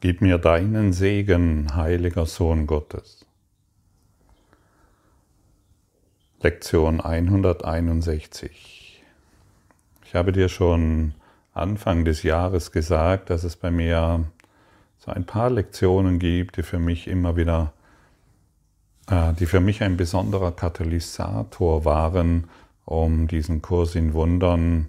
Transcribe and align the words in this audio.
Gib 0.00 0.22
mir 0.22 0.38
deinen 0.38 0.94
Segen, 0.94 1.76
heiliger 1.76 2.24
Sohn 2.24 2.66
Gottes. 2.66 3.26
Lektion 6.40 7.02
161. 7.02 9.04
Ich 10.02 10.14
habe 10.14 10.32
dir 10.32 10.48
schon 10.48 11.12
Anfang 11.52 12.06
des 12.06 12.22
Jahres 12.22 12.72
gesagt, 12.72 13.28
dass 13.28 13.44
es 13.44 13.56
bei 13.56 13.70
mir 13.70 14.24
so 14.96 15.10
ein 15.10 15.26
paar 15.26 15.50
Lektionen 15.50 16.18
gibt, 16.18 16.56
die 16.56 16.62
für 16.62 16.78
mich 16.78 17.06
immer 17.06 17.36
wieder, 17.36 17.74
äh, 19.06 19.34
die 19.34 19.44
für 19.44 19.60
mich 19.60 19.82
ein 19.82 19.98
besonderer 19.98 20.52
Katalysator 20.52 21.84
waren, 21.84 22.48
um 22.86 23.28
diesen 23.28 23.60
Kurs 23.60 23.96
in 23.96 24.14
Wundern 24.14 24.88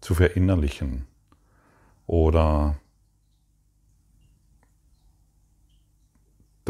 zu 0.00 0.14
verinnerlichen 0.14 1.06
oder 2.06 2.79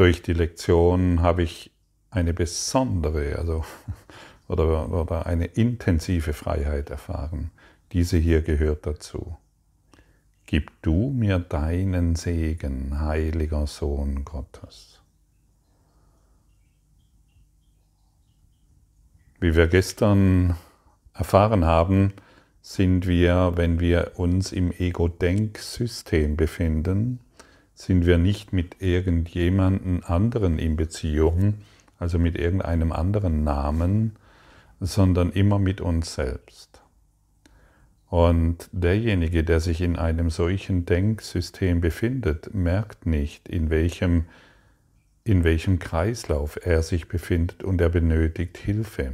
durch 0.01 0.23
die 0.23 0.33
Lektion 0.33 1.21
habe 1.21 1.43
ich 1.43 1.69
eine 2.09 2.33
besondere, 2.33 3.35
also 3.37 3.63
oder, 4.47 4.91
oder 4.91 5.27
eine 5.27 5.45
intensive 5.45 6.33
Freiheit 6.33 6.89
erfahren. 6.89 7.51
Diese 7.91 8.17
hier 8.17 8.41
gehört 8.41 8.87
dazu. 8.87 9.37
Gib 10.47 10.71
du 10.81 11.11
mir 11.11 11.37
deinen 11.37 12.15
Segen, 12.15 12.99
heiliger 12.99 13.67
Sohn 13.67 14.25
Gottes. 14.25 14.99
Wie 19.39 19.53
wir 19.55 19.67
gestern 19.67 20.55
erfahren 21.13 21.63
haben, 21.63 22.13
sind 22.63 23.05
wir, 23.05 23.51
wenn 23.53 23.79
wir 23.79 24.13
uns 24.15 24.51
im 24.51 24.71
Ego-Denksystem 24.71 26.37
befinden, 26.37 27.19
sind 27.81 28.05
wir 28.05 28.19
nicht 28.19 28.53
mit 28.53 28.79
irgendjemandem 28.79 30.03
anderen 30.05 30.59
in 30.59 30.75
Beziehung, 30.75 31.55
also 31.97 32.19
mit 32.19 32.37
irgendeinem 32.37 32.91
anderen 32.91 33.43
Namen, 33.43 34.17
sondern 34.79 35.31
immer 35.31 35.57
mit 35.57 35.81
uns 35.81 36.13
selbst. 36.13 36.81
Und 38.07 38.69
derjenige, 38.71 39.43
der 39.43 39.59
sich 39.59 39.81
in 39.81 39.95
einem 39.95 40.29
solchen 40.29 40.85
Denksystem 40.85 41.81
befindet, 41.81 42.53
merkt 42.53 43.07
nicht, 43.07 43.49
in 43.49 43.71
welchem, 43.71 44.25
in 45.23 45.43
welchem 45.43 45.79
Kreislauf 45.79 46.59
er 46.61 46.83
sich 46.83 47.07
befindet 47.07 47.63
und 47.63 47.81
er 47.81 47.89
benötigt 47.89 48.57
Hilfe, 48.57 49.13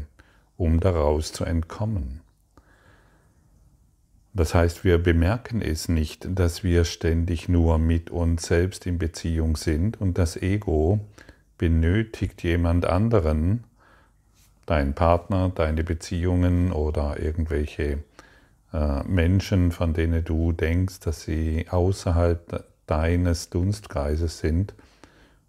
um 0.58 0.82
daraus 0.82 1.32
zu 1.32 1.46
entkommen. 1.46 2.20
Das 4.38 4.54
heißt, 4.54 4.84
wir 4.84 5.00
bemerken 5.00 5.64
es 5.64 5.90
nicht, 5.90 6.28
dass 6.30 6.64
wir 6.64 6.86
ständig 6.86 7.50
nur 7.50 7.80
mit 7.80 8.12
uns 8.12 8.46
selbst 8.46 8.86
in 8.86 9.00
Beziehung 9.00 9.56
sind 9.58 10.00
und 10.00 10.20
das 10.20 10.38
Ego 10.38 11.00
benötigt 11.58 12.44
jemand 12.44 12.86
anderen, 12.86 13.64
dein 14.68 14.94
Partner, 14.94 15.52
deine 15.56 15.84
Beziehungen 15.84 16.72
oder 16.72 17.20
irgendwelche 17.20 18.04
äh, 18.74 19.04
Menschen, 19.06 19.72
von 19.72 19.94
denen 19.94 20.24
du 20.24 20.52
denkst, 20.52 21.00
dass 21.00 21.24
sie 21.24 21.66
außerhalb 21.68 22.64
deines 22.86 23.50
Dunstkreises 23.50 24.38
sind, 24.38 24.76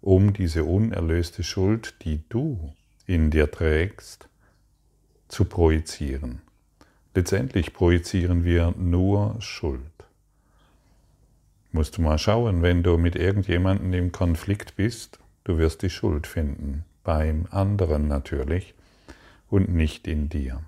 um 0.01 0.33
diese 0.33 0.63
unerlöste 0.63 1.43
Schuld, 1.43 1.93
die 2.05 2.23
du 2.27 2.73
in 3.05 3.29
dir 3.29 3.51
trägst, 3.51 4.27
zu 5.27 5.45
projizieren. 5.45 6.41
Letztendlich 7.19 7.73
projizieren 7.73 8.45
wir 8.45 8.73
nur 8.77 9.35
Schuld. 9.41 9.81
Musst 11.73 11.97
du 11.97 12.01
mal 12.01 12.17
schauen, 12.17 12.61
wenn 12.61 12.81
du 12.81 12.97
mit 12.97 13.17
irgendjemandem 13.17 13.91
im 13.91 14.13
Konflikt 14.13 14.77
bist, 14.77 15.19
du 15.43 15.57
wirst 15.57 15.81
die 15.81 15.89
Schuld 15.89 16.27
finden, 16.27 16.85
beim 17.03 17.45
anderen 17.51 18.07
natürlich 18.07 18.73
und 19.49 19.67
nicht 19.67 20.07
in 20.07 20.29
dir. 20.29 20.61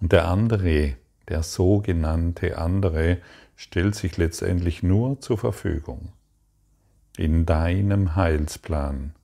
Und 0.00 0.10
der 0.10 0.26
andere, 0.26 0.96
der 1.28 1.44
sogenannte 1.44 2.58
andere, 2.58 3.18
stellt 3.54 3.94
sich 3.94 4.16
letztendlich 4.16 4.82
nur 4.82 5.20
zur 5.20 5.38
Verfügung 5.38 6.08
in 7.16 7.46
deinem 7.46 8.16
Heilsplan, 8.16 9.14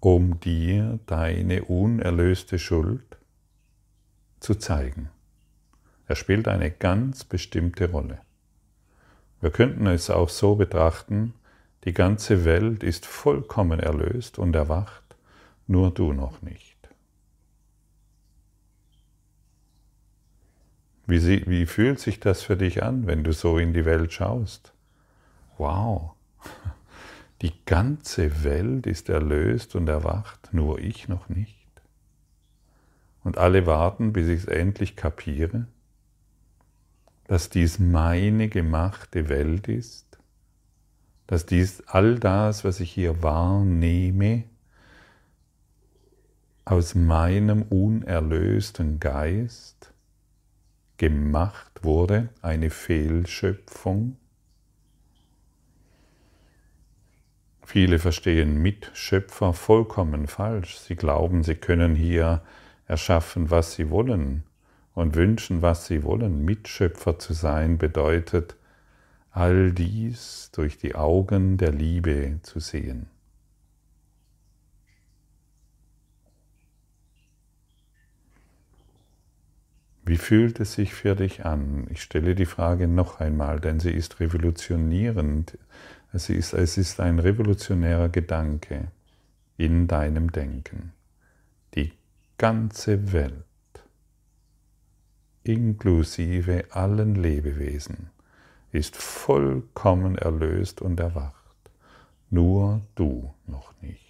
um 0.00 0.40
dir 0.40 0.98
deine 1.06 1.62
unerlöste 1.62 2.58
Schuld 2.58 3.15
zu 4.46 4.54
zeigen. 4.54 5.10
Er 6.06 6.14
spielt 6.14 6.46
eine 6.46 6.70
ganz 6.70 7.24
bestimmte 7.24 7.90
Rolle. 7.90 8.20
Wir 9.40 9.50
könnten 9.50 9.88
es 9.88 10.08
auch 10.08 10.28
so 10.28 10.54
betrachten, 10.54 11.34
die 11.82 11.92
ganze 11.92 12.44
Welt 12.44 12.84
ist 12.84 13.06
vollkommen 13.06 13.80
erlöst 13.80 14.38
und 14.38 14.54
erwacht, 14.54 15.16
nur 15.66 15.92
du 15.92 16.12
noch 16.12 16.42
nicht. 16.42 16.76
Wie, 21.08 21.18
sie, 21.18 21.42
wie 21.48 21.66
fühlt 21.66 21.98
sich 21.98 22.20
das 22.20 22.42
für 22.42 22.56
dich 22.56 22.84
an, 22.84 23.08
wenn 23.08 23.24
du 23.24 23.32
so 23.32 23.58
in 23.58 23.72
die 23.72 23.84
Welt 23.84 24.12
schaust? 24.12 24.72
Wow, 25.58 26.12
die 27.42 27.52
ganze 27.64 28.44
Welt 28.44 28.86
ist 28.86 29.08
erlöst 29.08 29.74
und 29.74 29.88
erwacht, 29.88 30.50
nur 30.52 30.78
ich 30.78 31.08
noch 31.08 31.28
nicht. 31.28 31.65
Und 33.26 33.38
alle 33.38 33.66
warten, 33.66 34.12
bis 34.12 34.28
ich 34.28 34.42
es 34.42 34.44
endlich 34.44 34.94
kapiere, 34.94 35.66
dass 37.24 37.50
dies 37.50 37.80
meine 37.80 38.48
gemachte 38.48 39.28
Welt 39.28 39.66
ist, 39.66 40.20
dass 41.26 41.44
dies 41.44 41.82
all 41.88 42.20
das, 42.20 42.62
was 42.62 42.78
ich 42.78 42.92
hier 42.92 43.24
wahrnehme, 43.24 44.44
aus 46.64 46.94
meinem 46.94 47.62
unerlösten 47.62 49.00
Geist 49.00 49.92
gemacht 50.96 51.82
wurde, 51.82 52.28
eine 52.42 52.70
Fehlschöpfung. 52.70 54.18
Viele 57.64 57.98
verstehen 57.98 58.62
Mitschöpfer 58.62 59.52
vollkommen 59.52 60.28
falsch. 60.28 60.76
Sie 60.76 60.94
glauben, 60.94 61.42
sie 61.42 61.56
können 61.56 61.96
hier 61.96 62.42
erschaffen, 62.86 63.50
was 63.50 63.74
sie 63.74 63.90
wollen 63.90 64.44
und 64.94 65.14
wünschen, 65.14 65.62
was 65.62 65.86
sie 65.86 66.02
wollen. 66.02 66.44
Mitschöpfer 66.44 67.18
zu 67.18 67.32
sein 67.34 67.78
bedeutet, 67.78 68.56
all 69.30 69.72
dies 69.72 70.50
durch 70.52 70.78
die 70.78 70.94
Augen 70.94 71.58
der 71.58 71.72
Liebe 71.72 72.38
zu 72.42 72.60
sehen. 72.60 73.08
Wie 80.06 80.16
fühlt 80.16 80.60
es 80.60 80.74
sich 80.74 80.94
für 80.94 81.16
dich 81.16 81.44
an? 81.44 81.88
Ich 81.90 82.00
stelle 82.00 82.36
die 82.36 82.46
Frage 82.46 82.86
noch 82.86 83.18
einmal, 83.18 83.60
denn 83.60 83.80
sie 83.80 83.90
ist 83.90 84.20
revolutionierend. 84.20 85.58
Es 86.12 86.30
ist, 86.30 86.54
es 86.54 86.78
ist 86.78 87.00
ein 87.00 87.18
revolutionärer 87.18 88.08
Gedanke 88.08 88.86
in 89.56 89.88
deinem 89.88 90.30
Denken 90.30 90.92
ganze 92.38 93.12
Welt, 93.12 93.44
inklusive 95.42 96.66
allen 96.70 97.14
Lebewesen, 97.14 98.10
ist 98.72 98.96
vollkommen 98.96 100.18
erlöst 100.18 100.82
und 100.82 101.00
erwacht, 101.00 101.34
nur 102.30 102.82
du 102.94 103.32
noch 103.46 103.72
nicht. 103.80 104.04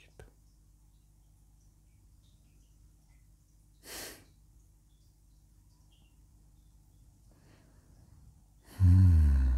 Hm. 8.79 9.55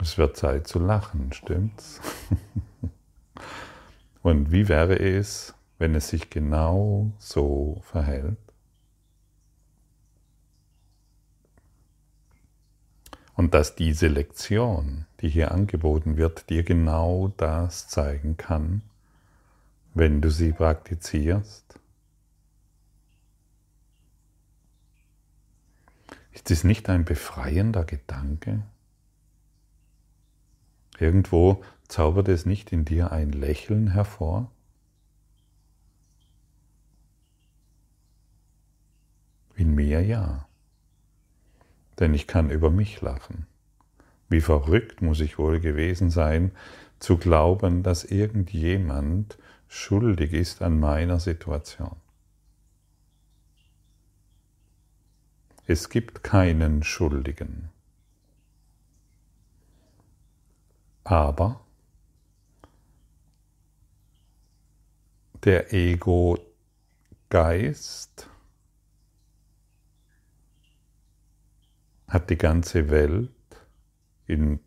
Es 0.00 0.18
wird 0.18 0.36
Zeit 0.36 0.66
zu 0.66 0.80
lachen, 0.80 1.32
stimmt's? 1.32 2.00
Und 4.24 4.50
wie 4.50 4.68
wäre 4.68 4.98
es, 4.98 5.52
wenn 5.76 5.94
es 5.94 6.08
sich 6.08 6.30
genau 6.30 7.12
so 7.18 7.82
verhält? 7.82 8.38
Und 13.34 13.52
dass 13.52 13.76
diese 13.76 14.06
Lektion, 14.06 15.04
die 15.20 15.28
hier 15.28 15.52
angeboten 15.52 16.16
wird, 16.16 16.48
dir 16.48 16.62
genau 16.62 17.34
das 17.36 17.86
zeigen 17.88 18.38
kann, 18.38 18.80
wenn 19.92 20.22
du 20.22 20.30
sie 20.30 20.52
praktizierst? 20.52 21.78
Ist 26.32 26.50
es 26.50 26.64
nicht 26.64 26.88
ein 26.88 27.04
befreiender 27.04 27.84
Gedanke? 27.84 28.62
Irgendwo 30.98 31.62
Zaubert 31.88 32.28
es 32.28 32.46
nicht 32.46 32.72
in 32.72 32.84
dir 32.84 33.12
ein 33.12 33.30
Lächeln 33.30 33.88
hervor? 33.88 34.50
In 39.56 39.74
mir 39.74 40.02
ja. 40.02 40.48
Denn 41.98 42.14
ich 42.14 42.26
kann 42.26 42.50
über 42.50 42.70
mich 42.70 43.00
lachen. 43.00 43.46
Wie 44.28 44.40
verrückt 44.40 45.02
muss 45.02 45.20
ich 45.20 45.38
wohl 45.38 45.60
gewesen 45.60 46.10
sein, 46.10 46.50
zu 46.98 47.18
glauben, 47.18 47.82
dass 47.82 48.04
irgendjemand 48.04 49.38
schuldig 49.68 50.32
ist 50.32 50.62
an 50.62 50.80
meiner 50.80 51.20
Situation. 51.20 51.96
Es 55.66 55.88
gibt 55.88 56.22
keinen 56.22 56.82
Schuldigen. 56.82 57.70
Aber 61.04 61.63
der 65.44 65.72
Ego-Geist 65.74 66.40
hat 72.08 72.30
die 72.30 72.38
ganze 72.38 72.88
Welt 72.90 73.30
in, 74.26 74.60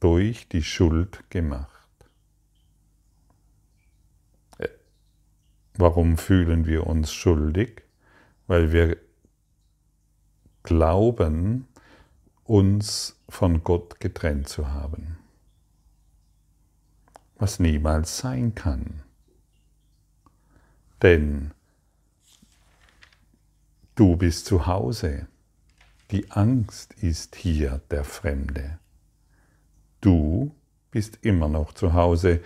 durch 0.00 0.48
die 0.48 0.62
Schuld 0.62 1.30
gemacht. 1.30 1.70
Äh, 4.58 4.68
warum 5.74 6.18
fühlen 6.18 6.66
wir 6.66 6.86
uns 6.86 7.12
schuldig? 7.12 7.82
Weil 8.48 8.72
wir 8.72 8.96
glauben, 10.64 11.68
uns 12.42 13.20
von 13.28 13.62
Gott 13.62 14.00
getrennt 14.00 14.48
zu 14.48 14.72
haben, 14.72 15.18
was 17.38 17.58
niemals 17.60 18.18
sein 18.18 18.54
kann. 18.54 19.02
Denn 21.02 21.52
du 23.94 24.16
bist 24.16 24.46
zu 24.46 24.66
Hause. 24.66 25.26
Die 26.10 26.30
Angst 26.30 26.94
ist 27.02 27.36
hier 27.36 27.80
der 27.90 28.04
Fremde. 28.04 28.78
Du 30.00 30.54
bist 30.90 31.18
immer 31.22 31.48
noch 31.48 31.72
zu 31.72 31.94
Hause 31.94 32.40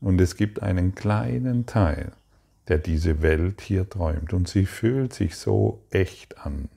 und 0.00 0.20
es 0.20 0.36
gibt 0.36 0.62
einen 0.62 0.94
kleinen 0.94 1.66
Teil, 1.66 2.12
der 2.68 2.78
diese 2.78 3.20
Welt 3.20 3.60
hier 3.60 3.88
träumt 3.88 4.32
und 4.32 4.48
sie 4.48 4.64
fühlt 4.64 5.12
sich 5.12 5.36
so 5.36 5.82
echt 5.90 6.38
an 6.38 6.68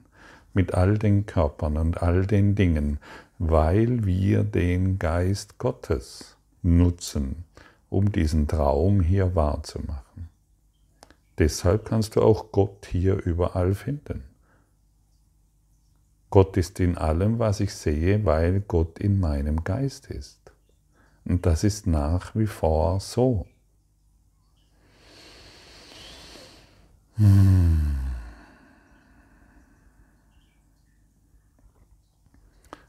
mit 0.52 0.74
all 0.74 0.98
den 0.98 1.26
Körpern 1.26 1.76
und 1.76 2.02
all 2.02 2.26
den 2.26 2.54
Dingen, 2.54 2.98
weil 3.38 4.04
wir 4.04 4.44
den 4.44 4.98
Geist 4.98 5.58
Gottes 5.58 6.36
nutzen, 6.62 7.44
um 7.94 8.12
diesen 8.12 8.48
Traum 8.48 9.00
hier 9.00 9.34
wahrzumachen. 9.34 10.28
Deshalb 11.38 11.86
kannst 11.86 12.16
du 12.16 12.22
auch 12.22 12.52
Gott 12.52 12.86
hier 12.86 13.14
überall 13.24 13.74
finden. 13.74 14.24
Gott 16.30 16.56
ist 16.56 16.80
in 16.80 16.98
allem, 16.98 17.38
was 17.38 17.60
ich 17.60 17.74
sehe, 17.74 18.24
weil 18.24 18.60
Gott 18.60 18.98
in 18.98 19.20
meinem 19.20 19.64
Geist 19.64 20.06
ist. 20.06 20.40
Und 21.24 21.46
das 21.46 21.64
ist 21.64 21.86
nach 21.86 22.34
wie 22.34 22.46
vor 22.46 23.00
so. 23.00 23.46
Hm. 27.16 27.64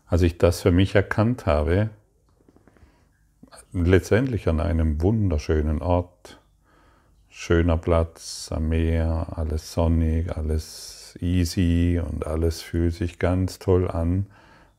als 0.07 0.21
ich 0.21 0.37
das 0.37 0.61
für 0.61 0.71
mich 0.71 0.95
erkannt 0.95 1.45
habe, 1.45 1.89
letztendlich 3.83 4.47
an 4.47 4.61
einem 4.61 5.01
wunderschönen 5.01 5.81
Ort, 5.81 6.39
schöner 7.29 7.77
Platz 7.77 8.49
am 8.51 8.69
Meer, 8.69 9.33
alles 9.35 9.73
sonnig, 9.73 10.35
alles 10.35 11.17
easy 11.19 12.01
und 12.03 12.25
alles 12.25 12.61
fühlt 12.61 12.93
sich 12.93 13.19
ganz 13.19 13.59
toll 13.59 13.91
an. 13.91 14.27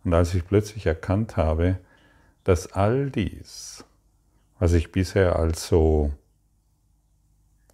Und 0.04 0.14
als 0.14 0.34
ich 0.34 0.46
plötzlich 0.46 0.86
erkannt 0.86 1.36
habe, 1.36 1.78
dass 2.44 2.72
all 2.72 3.10
dies, 3.10 3.84
was 4.58 4.72
ich 4.72 4.92
bisher 4.92 5.36
als 5.36 5.66
so 5.66 6.12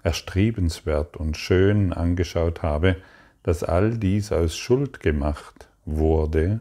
erstrebenswert 0.02 1.16
und 1.16 1.36
schön 1.36 1.92
angeschaut 1.92 2.62
habe, 2.62 2.96
dass 3.44 3.62
all 3.62 3.96
dies 3.96 4.32
aus 4.32 4.56
Schuld 4.56 4.98
gemacht 4.98 5.69
wurde, 5.84 6.60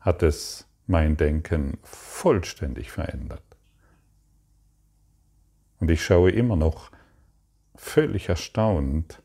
hat 0.00 0.22
es 0.22 0.66
mein 0.86 1.18
Denken 1.18 1.78
vollständig 1.82 2.90
verändert. 2.90 3.49
Und 5.80 5.90
ich 5.90 6.04
schaue 6.04 6.30
immer 6.30 6.56
noch 6.56 6.90
völlig 7.74 8.28
erstaunt 8.28 9.22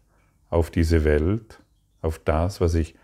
auf 0.50 0.72
diese 0.72 1.04
Welt, 1.04 1.60
auf 2.02 2.18
das, 2.19 2.62
was 2.62 2.74
ich 2.75 2.96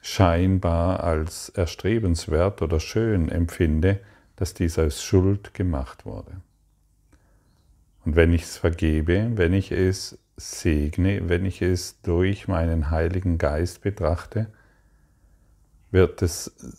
scheinbar 0.00 1.02
als 1.02 1.48
erstrebenswert 1.50 2.62
oder 2.62 2.80
schön 2.80 3.28
empfinde, 3.28 4.00
dass 4.36 4.54
dies 4.54 4.78
aus 4.78 5.02
Schuld 5.02 5.54
gemacht 5.54 6.06
wurde. 6.06 6.40
Und 8.04 8.16
wenn 8.16 8.32
ich 8.32 8.42
es 8.42 8.56
vergebe, 8.56 9.30
wenn 9.34 9.52
ich 9.52 9.70
es 9.70 10.18
segne, 10.36 11.28
wenn 11.28 11.44
ich 11.44 11.62
es 11.62 12.00
durch 12.02 12.48
meinen 12.48 12.90
Heiligen 12.90 13.38
Geist 13.38 13.82
betrachte, 13.82 14.48
wird 15.90 16.22
es, 16.22 16.74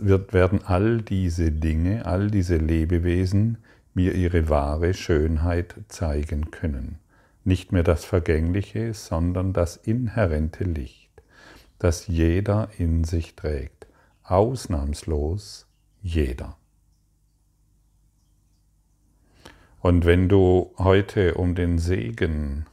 wird, 0.00 0.32
werden 0.32 0.64
all 0.64 1.02
diese 1.02 1.52
Dinge, 1.52 2.06
all 2.06 2.30
diese 2.30 2.56
Lebewesen 2.56 3.58
mir 3.98 4.14
ihre 4.14 4.48
wahre 4.48 4.94
Schönheit 4.94 5.74
zeigen 5.88 6.52
können. 6.52 7.00
Nicht 7.42 7.72
mehr 7.72 7.82
das 7.82 8.04
Vergängliche, 8.04 8.94
sondern 8.94 9.52
das 9.52 9.76
inhärente 9.76 10.62
Licht, 10.62 11.10
das 11.80 12.06
jeder 12.06 12.68
in 12.78 13.02
sich 13.02 13.34
trägt, 13.34 13.88
ausnahmslos 14.22 15.66
jeder. 16.00 16.56
Und 19.80 20.04
wenn 20.04 20.28
du 20.28 20.72
heute 20.78 21.34
um 21.34 21.56
den 21.56 21.80
Segen 21.80 22.66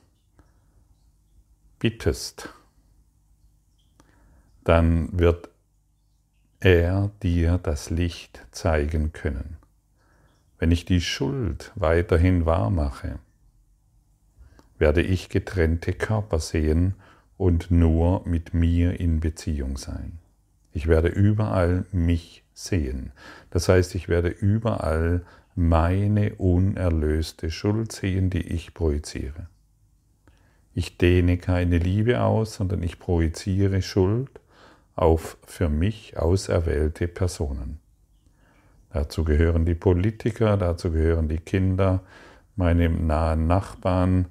bittest, 1.80 2.54
dann 4.64 5.10
wird 5.18 5.50
er 6.60 7.10
dir 7.24 7.58
das 7.58 7.90
Licht 7.90 8.46
zeigen 8.52 9.12
können. 9.12 9.58
Wenn 10.58 10.72
ich 10.72 10.86
die 10.86 11.02
Schuld 11.02 11.72
weiterhin 11.76 12.46
wahrmache, 12.46 13.20
werde 14.78 15.02
ich 15.02 15.30
getrennte 15.30 15.94
Körper 15.94 16.40
sehen 16.40 16.96
und 17.38 17.72
nur 17.72 18.26
mit 18.26 18.54
mir 18.54 19.00
in 19.00 19.20
Beziehung 19.20 19.78
sein. 19.78 20.20
Ich 20.72 20.88
werde 20.88 21.10
überall 21.10 21.86
mich 21.92 22.44
sehen. 22.54 23.12
Das 23.50 23.70
heißt, 23.70 23.96
ich 23.96 24.08
werde 24.08 24.30
überall 24.30 25.26
meine 25.56 26.36
unerlöste 26.36 27.50
Schuld 27.50 27.92
sehen, 27.92 28.30
die 28.30 28.42
ich 28.42 28.74
projiziere. 28.74 29.48
Ich 30.74 30.98
dehne 30.98 31.38
keine 31.38 31.78
Liebe 31.78 32.22
aus, 32.22 32.56
sondern 32.56 32.84
ich 32.84 33.00
projiziere 33.00 33.82
Schuld 33.82 34.42
auf 34.96 35.38
für 35.46 35.70
mich 35.70 36.18
auserwählte 36.18 37.08
Personen. 37.08 37.80
Dazu 38.96 39.26
gehören 39.26 39.66
die 39.66 39.76
Politiker, 39.76 40.56
dazu 40.56 40.90
gehören 40.90 41.28
die 41.28 41.40
Kinder, 41.40 42.00
meine 42.56 42.90
nahen 42.90 43.46
Nachbarn, 43.46 44.28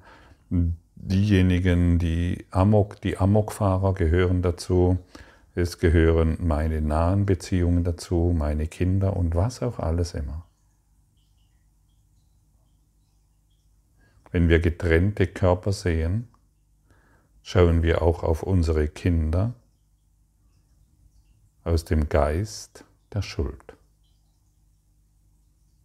diejenigen, 0.49 1.99
die 1.99 2.47
Amok, 2.51 2.99
die 3.03 3.19
Amokfahrer 3.19 3.93
gehören 3.93 4.41
dazu, 4.41 4.97
es 5.55 5.79
gehören 5.79 6.39
meine 6.41 6.81
nahen 6.81 7.27
Beziehungen 7.27 7.85
dazu, 7.85 8.35
meine 8.35 8.67
Kinder 8.67 9.15
und 9.19 9.35
was 9.35 9.61
auch 9.61 9.79
alles 9.81 10.15
immer. 10.15 10.47
Wenn 14.31 14.49
wir 14.49 14.61
getrennte 14.61 15.27
Körper 15.27 15.73
sehen, 15.73 16.29
schauen 17.43 17.83
wir 17.83 18.01
auch 18.01 18.23
auf 18.23 18.43
unsere 18.43 18.89
Kinder 18.89 19.53
aus 21.65 21.85
dem 21.85 22.09
Geist 22.09 22.87
der 23.13 23.21
Schuld. 23.21 23.74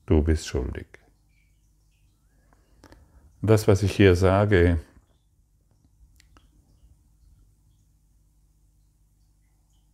Du 0.10 0.24
bist 0.24 0.48
schuldig. 0.48 0.88
Das, 3.44 3.68
was 3.68 3.84
ich 3.84 3.92
hier 3.92 4.16
sage, 4.16 4.80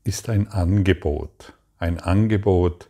ist 0.05 0.29
ein 0.29 0.47
Angebot, 0.47 1.51
ein 1.79 1.99
Angebot, 1.99 2.89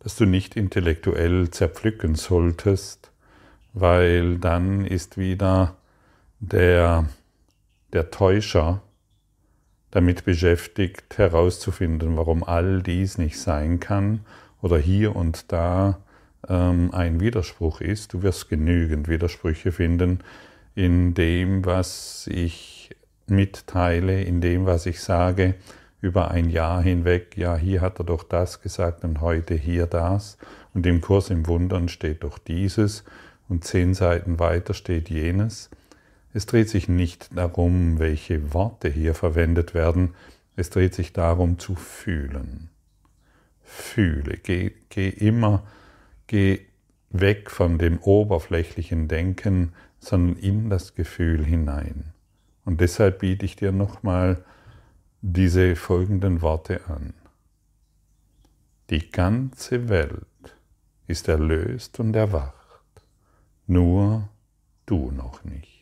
das 0.00 0.16
du 0.16 0.24
nicht 0.24 0.56
intellektuell 0.56 1.50
zerpflücken 1.50 2.16
solltest, 2.16 3.12
weil 3.72 4.38
dann 4.38 4.84
ist 4.84 5.18
wieder 5.18 5.76
der, 6.40 7.08
der 7.92 8.10
Täuscher 8.10 8.82
damit 9.92 10.24
beschäftigt 10.24 11.16
herauszufinden, 11.16 12.16
warum 12.16 12.42
all 12.42 12.82
dies 12.82 13.18
nicht 13.18 13.38
sein 13.38 13.78
kann 13.78 14.26
oder 14.60 14.78
hier 14.78 15.14
und 15.14 15.52
da 15.52 16.00
ein 16.48 17.20
Widerspruch 17.20 17.80
ist. 17.80 18.14
Du 18.14 18.22
wirst 18.22 18.48
genügend 18.48 19.08
Widersprüche 19.08 19.72
finden 19.72 20.20
in 20.74 21.14
dem, 21.14 21.64
was 21.64 22.28
ich 22.30 22.90
mitteile, 23.26 24.22
in 24.22 24.40
dem, 24.40 24.66
was 24.66 24.86
ich 24.86 25.00
sage, 25.00 25.54
über 26.00 26.30
ein 26.30 26.50
Jahr 26.50 26.82
hinweg, 26.82 27.36
ja, 27.36 27.56
hier 27.56 27.80
hat 27.80 27.98
er 27.98 28.04
doch 28.04 28.22
das 28.22 28.60
gesagt 28.60 29.02
und 29.04 29.20
heute 29.20 29.54
hier 29.54 29.86
das. 29.86 30.36
Und 30.74 30.86
im 30.86 31.00
Kurs 31.00 31.30
im 31.30 31.46
Wundern 31.46 31.88
steht 31.88 32.22
doch 32.22 32.38
dieses 32.38 33.04
und 33.48 33.64
zehn 33.64 33.94
Seiten 33.94 34.38
weiter 34.38 34.74
steht 34.74 35.08
jenes. 35.08 35.70
Es 36.34 36.46
dreht 36.46 36.68
sich 36.68 36.88
nicht 36.88 37.36
darum, 37.36 37.98
welche 37.98 38.52
Worte 38.52 38.88
hier 38.88 39.14
verwendet 39.14 39.72
werden, 39.72 40.14
es 40.54 40.70
dreht 40.70 40.94
sich 40.94 41.12
darum 41.12 41.58
zu 41.58 41.74
fühlen. 41.74 42.68
Fühle, 43.62 44.36
geh, 44.42 44.72
geh 44.90 45.08
immer, 45.08 45.62
geh 46.26 46.60
weg 47.10 47.50
von 47.50 47.78
dem 47.78 47.98
oberflächlichen 47.98 49.08
Denken, 49.08 49.72
sondern 49.98 50.36
in 50.36 50.70
das 50.70 50.94
Gefühl 50.94 51.44
hinein. 51.44 52.12
Und 52.64 52.80
deshalb 52.80 53.20
biete 53.20 53.44
ich 53.44 53.56
dir 53.56 53.72
nochmal 53.72 54.44
diese 55.22 55.76
folgenden 55.76 56.42
Worte 56.42 56.86
an. 56.88 57.14
Die 58.90 59.10
ganze 59.10 59.88
Welt 59.88 60.26
ist 61.06 61.28
erlöst 61.28 61.98
und 61.98 62.14
erwacht, 62.14 62.54
nur 63.66 64.28
du 64.86 65.10
noch 65.10 65.42
nicht. 65.44 65.75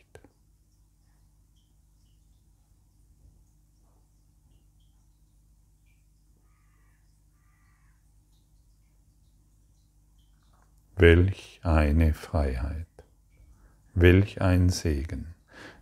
Welch 10.97 11.59
eine 11.65 12.15
Freiheit, 12.15 12.87
welch 13.95 14.41
ein 14.41 14.69
Segen, 14.69 15.35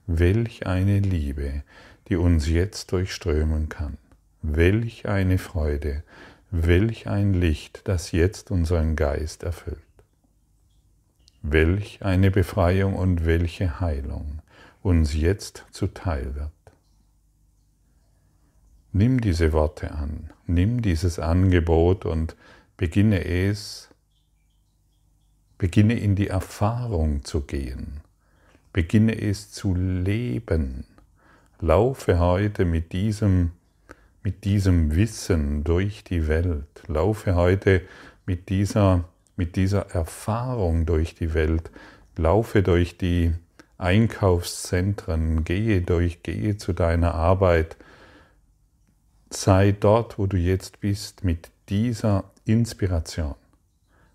welch 0.07 0.67
eine 0.67 1.01
Liebe, 1.01 1.65
die 2.09 2.17
uns 2.17 2.49
jetzt 2.49 2.93
durchströmen 2.93 3.69
kann, 3.69 3.99
welch 4.41 5.07
eine 5.07 5.37
Freude, 5.37 6.03
welch 6.51 7.09
ein 7.09 7.35
Licht, 7.35 7.83
das 7.85 8.13
jetzt 8.13 8.51
unseren 8.51 8.97
Geist 8.97 9.43
erfüllt. 9.43 9.77
Welch 11.43 12.03
eine 12.03 12.31
Befreiung 12.31 12.95
und 12.95 13.27
welche 13.27 13.81
Heilung 13.81 14.41
uns 14.81 15.13
jetzt 15.13 15.67
zuteil 15.73 16.35
wird. 16.37 16.51
Nimm 18.93 19.21
diese 19.21 19.53
Worte 19.53 19.91
an, 19.91 20.31
nimm 20.47 20.81
dieses 20.81 21.19
Angebot 21.19 22.07
und 22.07 22.35
beginne 22.79 23.27
es 23.27 23.92
Beginne 25.63 25.97
in 25.97 26.17
die 26.17 26.27
Erfahrung 26.27 27.25
zu 27.25 27.43
gehen. 27.43 28.01
Beginne 28.73 29.17
es 29.23 29.53
zu 29.53 29.77
leben. 29.77 30.85
Laufe 31.61 32.19
heute 32.19 32.65
mit 32.65 32.93
diesem, 32.93 33.53
mit 34.25 34.43
diesem 34.43 34.97
Wissen 34.97 35.63
durch 35.63 36.03
die 36.03 36.27
Welt. 36.27 36.67
Laufe 36.89 37.37
heute 37.37 37.83
mit 38.27 38.49
dieser, 38.49 39.05
mit 39.37 39.55
dieser 39.55 39.89
Erfahrung 39.95 40.85
durch 40.85 41.15
die 41.15 41.33
Welt. 41.33 41.71
Laufe 42.17 42.65
durch 42.65 42.99
die 42.99 43.33
Einkaufszentren. 43.79 45.45
Gehe 45.45 45.81
durch, 45.81 46.25
gehe 46.25 46.57
zu 46.57 46.73
deiner 46.73 47.15
Arbeit. 47.15 47.77
Sei 49.31 49.71
dort, 49.71 50.19
wo 50.19 50.27
du 50.27 50.37
jetzt 50.37 50.81
bist, 50.81 51.23
mit 51.23 51.53
dieser 51.69 52.25
Inspiration 52.47 53.37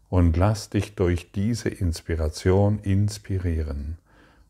und 0.09 0.37
lass 0.37 0.69
dich 0.69 0.95
durch 0.95 1.31
diese 1.31 1.69
Inspiration 1.69 2.79
inspirieren 2.79 3.97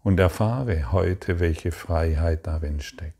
und 0.04 0.20
erfahre 0.20 0.92
heute, 0.92 1.40
welche 1.40 1.72
Freiheit 1.72 2.46
darin 2.48 2.80
steckt. 2.80 3.14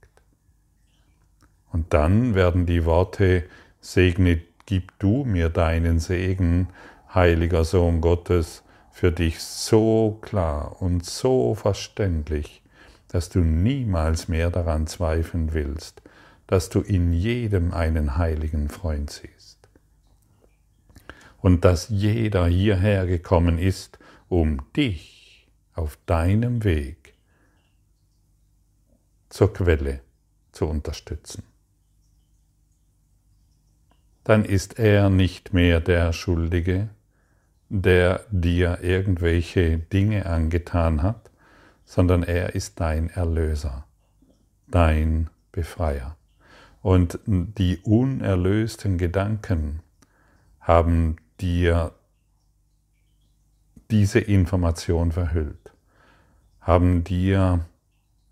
Und 1.72 1.94
dann 1.94 2.36
werden 2.36 2.66
die 2.66 2.86
Worte, 2.86 3.44
segne, 3.82 4.42
gib 4.66 4.98
du 5.00 5.24
mir 5.26 5.50
deinen 5.50 6.00
Segen, 6.00 6.70
heiliger 7.14 7.64
Sohn 7.64 8.02
Gottes, 8.02 8.64
für 8.92 9.12
dich 9.12 9.40
so 9.40 10.18
klar 10.22 10.82
und 10.82 11.06
so 11.06 11.56
verständlich, 11.56 12.62
dass 13.10 13.30
du 13.30 13.40
niemals 13.40 14.28
mehr 14.28 14.50
daran 14.50 14.88
zweifeln 14.88 15.54
willst, 15.54 16.02
dass 16.48 16.70
du 16.70 16.82
in 16.82 17.14
jedem 17.14 17.74
einen 17.74 18.18
heiligen 18.18 18.70
Freund 18.70 19.10
siehst 19.12 19.37
und 21.42 21.66
dass 21.66 21.90
jeder 21.90 22.48
hierher 22.48 23.06
gekommen 23.06 23.58
ist, 23.58 24.00
um 24.30 24.62
dich 24.76 25.48
auf 25.74 25.98
deinem 26.06 26.64
Weg 26.64 27.14
zur 29.30 29.54
Quelle 29.54 30.02
zu 30.52 30.66
unterstützen. 30.66 31.44
Dann 34.24 34.44
ist 34.44 34.80
er 34.80 35.10
nicht 35.10 35.54
mehr 35.54 35.80
der 35.80 36.12
Schuldige, 36.12 36.90
der 37.70 38.26
dir 38.30 38.80
irgendwelche 38.82 39.78
Dinge 39.78 40.26
angetan 40.26 41.04
hat, 41.04 41.30
sondern 41.86 42.24
er 42.24 42.56
ist 42.56 42.80
dein 42.80 43.10
Erlöser, 43.10 43.86
dein 44.68 45.30
Befreier. 45.52 46.18
Und 46.82 47.20
die 47.26 47.78
unerlösten 47.84 48.98
Gedanken 48.98 49.82
haben 50.60 51.18
dir 51.40 51.94
diese 53.90 54.20
Information 54.20 55.12
verhüllt, 55.12 55.74
haben 56.62 57.04
dir 57.04 57.66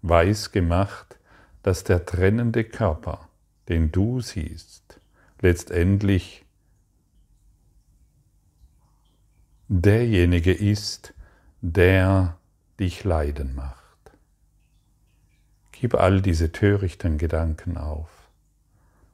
weiß 0.02 0.52
gemacht, 0.52 1.18
dass 1.64 1.84
der 1.84 2.06
trennende 2.06 2.64
Körper, 2.64 3.28
den 3.70 3.92
du 3.92 4.22
siehst, 4.22 5.00
letztendlich 5.42 6.46
derjenige 9.68 10.54
ist, 10.54 11.14
der 11.62 12.38
dich 12.80 13.04
leiden 13.04 13.56
macht. 13.56 13.82
Gib 15.72 15.96
all 15.96 16.22
diese 16.22 16.52
törichten 16.52 17.18
Gedanken 17.18 17.78
auf. 17.78 18.10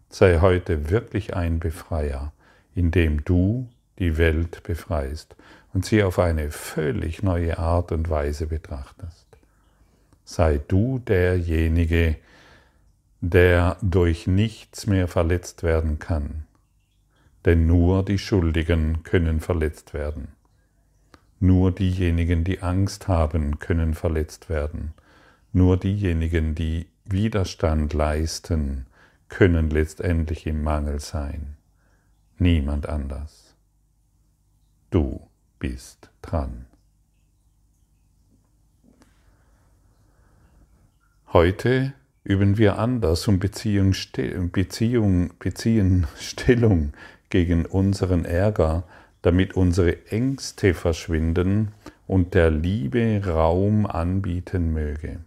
Sei 0.10 0.40
heute 0.40 0.90
wirklich 0.90 1.36
ein 1.36 1.60
Befreier, 1.60 2.34
indem 2.76 3.24
du 3.24 3.70
die 4.01 4.17
Welt 4.17 4.63
befreist 4.63 5.36
und 5.74 5.86
sie 5.86 6.03
auf 6.03 6.17
eine 6.17 6.50
völlig 6.50 7.22
neue 7.22 7.60
Art 7.60 7.91
und 7.91 8.10
Weise 8.10 8.48
betrachtest. 8.48 9.27
Sei 10.25 10.60
du 10.67 10.98
derjenige, 11.00 12.15
der 13.22 13.77
durch 13.84 14.25
nichts 14.25 14.88
mehr 14.88 15.08
verletzt 15.08 15.62
werden 15.62 16.00
kann, 16.00 16.48
denn 17.46 17.67
nur 17.67 18.03
die 18.03 18.17
Schuldigen 18.17 19.03
können 19.03 19.39
verletzt 19.39 19.93
werden. 19.93 20.29
Nur 21.39 21.72
diejenigen, 21.72 22.43
die 22.43 22.62
Angst 22.62 23.08
haben, 23.08 23.60
können 23.60 23.93
verletzt 23.93 24.50
werden. 24.50 24.93
Nur 25.53 25.77
diejenigen, 25.77 26.55
die 26.55 26.88
Widerstand 27.05 27.93
leisten, 27.93 28.88
können 29.29 29.70
letztendlich 29.70 30.48
im 30.48 30.63
Mangel 30.63 31.00
sein. 31.00 31.58
Niemand 32.38 32.89
anders. 32.89 33.41
Du 34.92 35.22
bist 35.58 36.10
dran. 36.22 36.66
Heute 41.32 41.94
üben 42.26 42.58
wir 42.58 42.78
anders 42.78 43.26
und 43.30 43.40
Beziehung, 43.40 43.96
Beziehung, 44.52 45.32
beziehen 45.40 46.08
Stellung 46.20 46.92
gegen 47.30 47.66
unseren 47.66 48.26
Ärger, 48.26 48.84
damit 49.22 49.54
unsere 49.54 50.08
Ängste 50.08 50.74
verschwinden 50.74 51.70
und 52.06 52.34
der 52.34 52.52
Liebe 52.52 53.22
Raum 53.26 53.86
anbieten 53.86 54.74
möge. 54.74 55.22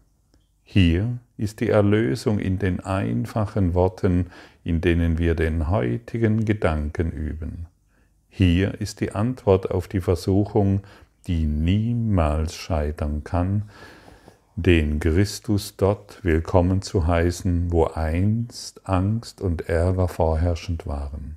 Hier 0.63 1.17
ist 1.39 1.61
die 1.61 1.71
Erlösung 1.71 2.39
in 2.39 2.59
den 2.59 2.81
einfachen 2.81 3.73
Worten, 3.73 4.27
in 4.63 4.83
denen 4.83 5.17
wir 5.17 5.35
den 5.35 5.71
heutigen 5.71 6.45
Gedanken 6.45 7.11
üben. 7.11 7.67
Hier 8.37 8.81
ist 8.81 8.99
die 8.99 9.13
Antwort 9.13 9.71
auf 9.71 9.87
die 9.87 10.01
Versuchung, 10.01 10.81
die 11.29 11.47
niemals 11.47 12.57
scheitern 12.57 13.23
kann, 13.23 13.71
den 14.57 14.99
Christus 14.99 15.77
dort 15.77 16.25
willkommen 16.25 16.83
zu 16.83 17.07
heißen, 17.07 17.71
wo 17.71 17.85
einst 17.85 18.89
Angst 18.89 19.41
und 19.41 19.69
Ärger 19.69 20.09
vorherrschend 20.09 20.85
waren. 20.85 21.37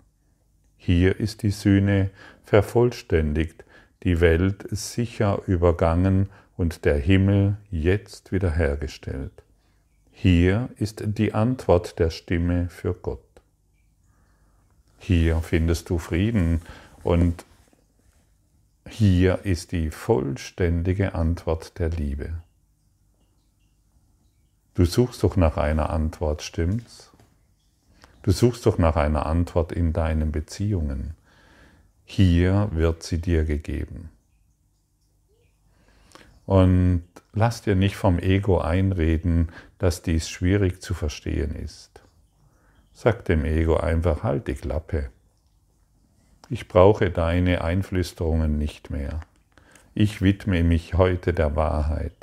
Hier 0.76 1.20
ist 1.20 1.44
die 1.44 1.52
Sühne 1.52 2.10
vervollständigt, 2.44 3.64
die 4.02 4.20
Welt 4.20 4.66
sicher 4.72 5.44
übergangen 5.46 6.30
und 6.56 6.84
der 6.84 6.98
Himmel 6.98 7.58
jetzt 7.70 8.32
wiederhergestellt. 8.32 9.44
Hier 10.12 10.70
ist 10.78 11.04
die 11.06 11.36
Antwort 11.36 12.00
der 12.00 12.10
Stimme 12.10 12.70
für 12.70 12.96
Gott. 12.96 13.20
Hier 15.00 15.42
findest 15.42 15.92
du 15.92 16.00
Frieden 16.00 16.62
und 17.08 17.46
hier 18.90 19.46
ist 19.46 19.72
die 19.72 19.92
vollständige 19.92 21.16
Antwort 21.16 21.80
der 21.80 21.88
Liebe. 21.90 22.34
Du 24.74 24.84
suchst 24.84 25.24
doch 25.24 25.38
nach 25.38 25.56
einer 25.56 25.90
Antwort, 25.90 26.42
stimmt's? 26.42 27.14
Du 28.24 28.32
suchst 28.32 28.66
doch 28.66 28.78
nach 28.78 28.98
einer 28.98 29.26
Antwort 29.26 29.72
in 29.72 29.94
deinen 29.94 30.34
Beziehungen. 30.34 31.16
Hier 32.04 32.68
wird 32.74 33.04
sie 33.04 33.22
dir 33.22 33.46
gegeben. 33.46 34.10
Und 36.46 37.04
lass 37.32 37.62
dir 37.62 37.76
nicht 37.76 37.96
vom 37.96 38.20
Ego 38.20 38.60
einreden, 38.60 39.54
dass 39.80 40.02
dies 40.02 40.28
schwierig 40.28 40.82
zu 40.82 40.94
verstehen 40.94 41.56
ist. 41.56 42.02
Sag 42.92 43.24
dem 43.24 43.46
Ego 43.46 43.78
einfach, 43.78 44.24
halt 44.24 44.50
die 44.50 44.56
Klappe. 44.56 45.10
Ich 46.50 46.68
brauche 46.68 47.10
deine 47.10 47.62
Einflüsterungen 47.64 48.58
nicht 48.58 48.90
mehr. 48.90 49.20
Ich 49.94 50.22
widme 50.22 50.64
mich 50.64 50.94
heute 50.94 51.34
der 51.34 51.56
Wahrheit, 51.56 52.14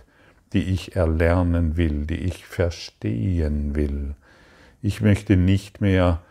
die 0.52 0.62
ich 0.62 0.96
erlernen 0.96 1.76
will, 1.76 2.06
die 2.06 2.20
ich 2.20 2.46
verstehen 2.46 3.74
will. 3.74 4.14
Ich 4.80 5.00
möchte 5.00 5.36
nicht 5.36 5.80
mehr 5.80 6.22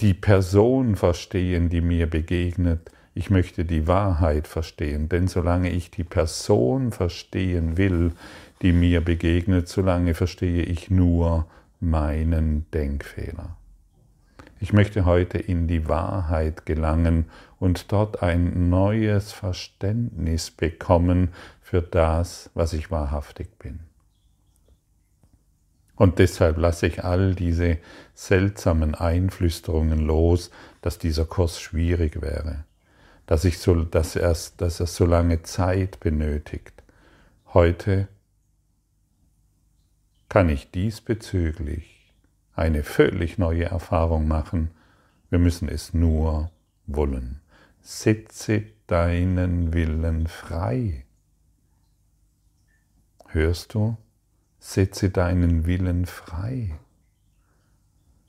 die 0.00 0.14
Person 0.14 0.96
verstehen, 0.96 1.68
die 1.68 1.80
mir 1.80 2.08
begegnet. 2.08 2.90
Ich 3.14 3.30
möchte 3.30 3.64
die 3.64 3.86
Wahrheit 3.86 4.46
verstehen, 4.46 5.08
denn 5.08 5.26
solange 5.26 5.70
ich 5.70 5.90
die 5.90 6.04
Person 6.04 6.92
verstehen 6.92 7.76
will, 7.76 8.12
die 8.62 8.72
mir 8.72 9.00
begegnet, 9.00 9.68
solange 9.68 10.14
verstehe 10.14 10.62
ich 10.62 10.90
nur 10.90 11.46
meinen 11.80 12.66
Denkfehler. 12.72 13.56
Ich 14.58 14.72
möchte 14.72 15.04
heute 15.04 15.38
in 15.38 15.68
die 15.68 15.86
Wahrheit 15.88 16.64
gelangen 16.64 17.26
und 17.58 17.92
dort 17.92 18.22
ein 18.22 18.70
neues 18.70 19.32
Verständnis 19.32 20.50
bekommen 20.50 21.32
für 21.60 21.82
das, 21.82 22.50
was 22.54 22.72
ich 22.72 22.90
wahrhaftig 22.90 23.58
bin. 23.58 23.80
Und 25.94 26.18
deshalb 26.18 26.58
lasse 26.58 26.86
ich 26.86 27.04
all 27.04 27.34
diese 27.34 27.78
seltsamen 28.14 28.94
Einflüsterungen 28.94 29.98
los, 29.98 30.50
dass 30.82 30.98
dieser 30.98 31.24
Kurs 31.24 31.60
schwierig 31.60 32.20
wäre, 32.20 32.64
dass, 33.26 33.44
ich 33.44 33.58
so, 33.58 33.74
dass, 33.82 34.14
er, 34.16 34.36
dass 34.58 34.80
er 34.80 34.86
so 34.86 35.06
lange 35.06 35.42
Zeit 35.42 36.00
benötigt. 36.00 36.82
Heute 37.52 38.08
kann 40.28 40.50
ich 40.50 40.70
diesbezüglich 40.70 41.95
eine 42.56 42.82
völlig 42.82 43.36
neue 43.38 43.66
Erfahrung 43.66 44.26
machen. 44.26 44.70
Wir 45.28 45.38
müssen 45.38 45.68
es 45.68 45.92
nur 45.92 46.50
wollen. 46.86 47.40
Setze 47.82 48.64
deinen 48.86 49.74
Willen 49.74 50.26
frei. 50.26 51.04
Hörst 53.28 53.74
du? 53.74 53.96
Setze 54.58 55.10
deinen 55.10 55.66
Willen 55.66 56.06
frei 56.06 56.74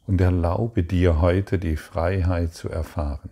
und 0.05 0.21
erlaube 0.21 0.83
dir 0.83 1.21
heute 1.21 1.57
die 1.57 1.77
Freiheit 1.77 2.53
zu 2.53 2.69
erfahren. 2.69 3.29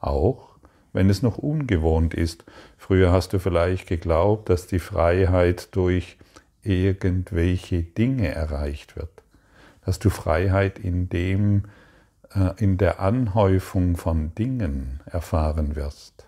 Auch 0.00 0.56
wenn 0.92 1.10
es 1.10 1.22
noch 1.22 1.36
ungewohnt 1.36 2.14
ist. 2.14 2.44
Früher 2.78 3.12
hast 3.12 3.34
du 3.34 3.38
vielleicht 3.38 3.86
geglaubt, 3.86 4.48
dass 4.48 4.66
die 4.66 4.78
Freiheit 4.78 5.76
durch 5.76 6.16
irgendwelche 6.62 7.82
Dinge 7.82 8.28
erreicht 8.28 8.96
wird 8.96 9.15
dass 9.86 10.00
du 10.00 10.10
Freiheit 10.10 10.80
in 10.80 11.08
dem, 11.08 11.62
äh, 12.34 12.50
in 12.62 12.76
der 12.76 12.98
Anhäufung 12.98 13.96
von 13.96 14.34
Dingen 14.34 15.00
erfahren 15.06 15.76
wirst. 15.76 16.26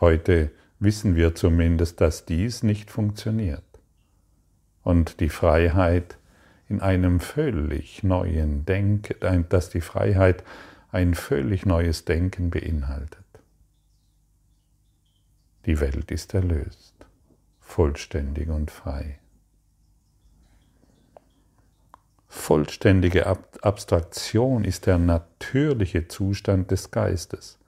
Heute 0.00 0.52
wissen 0.78 1.16
wir 1.16 1.34
zumindest, 1.34 2.00
dass 2.00 2.24
dies 2.24 2.62
nicht 2.62 2.92
funktioniert 2.92 3.64
und 4.84 5.18
die 5.18 5.28
Freiheit 5.28 6.16
in 6.68 6.80
einem 6.80 7.18
völlig 7.18 8.04
neuen 8.04 8.64
Denken, 8.64 9.46
dass 9.48 9.70
die 9.70 9.80
Freiheit 9.80 10.44
ein 10.92 11.14
völlig 11.14 11.66
neues 11.66 12.04
Denken 12.04 12.50
beinhaltet. 12.50 13.24
Die 15.66 15.80
Welt 15.80 16.12
ist 16.12 16.32
erlöst, 16.32 16.94
vollständig 17.58 18.50
und 18.50 18.70
frei. 18.70 19.18
Vollständige 22.34 23.26
Abstraktion 23.62 24.64
ist 24.64 24.84
der 24.84 24.98
natürliche 24.98 26.08
Zustand 26.08 26.70
des 26.70 26.90
Geistes, 26.90 27.58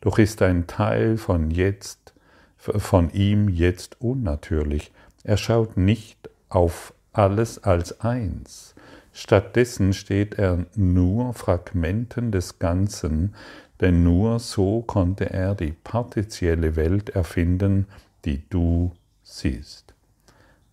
doch 0.00 0.18
ist 0.18 0.42
ein 0.42 0.66
Teil 0.66 1.18
von 1.18 1.52
jetzt, 1.52 2.14
von 2.56 3.10
ihm 3.10 3.48
jetzt 3.48 4.00
unnatürlich. 4.00 4.90
Er 5.22 5.36
schaut 5.36 5.76
nicht 5.76 6.30
auf 6.48 6.94
alles 7.12 7.62
als 7.62 8.00
eins. 8.00 8.74
Stattdessen 9.12 9.92
steht 9.92 10.34
er 10.36 10.66
nur 10.74 11.32
Fragmenten 11.34 12.32
des 12.32 12.58
Ganzen, 12.58 13.36
denn 13.80 14.02
nur 14.02 14.40
so 14.40 14.82
konnte 14.82 15.30
er 15.30 15.54
die 15.54 15.74
partizielle 15.84 16.74
Welt 16.74 17.10
erfinden, 17.10 17.86
die 18.24 18.42
du 18.48 18.90
siehst. 19.22 19.94